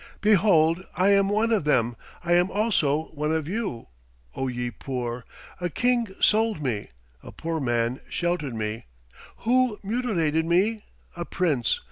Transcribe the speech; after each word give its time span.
Behold! 0.21 0.83
I 0.97 1.09
am 1.11 1.29
one 1.29 1.51
of 1.51 1.63
them; 1.63 1.95
but 2.23 2.31
I 2.31 2.33
am 2.35 2.49
also 2.49 3.11
one 3.13 3.31
of 3.31 3.47
you, 3.47 3.85
O 4.35 4.47
ye 4.47 4.71
poor! 4.71 5.25
A 5.59 5.69
king 5.69 6.07
sold 6.19 6.59
me. 6.59 6.89
A 7.21 7.31
poor 7.31 7.59
man 7.59 8.01
sheltered 8.09 8.55
me. 8.55 8.85
Who 9.45 9.77
mutilated 9.83 10.47
me? 10.47 10.85
A 11.15 11.23
prince. 11.23 11.79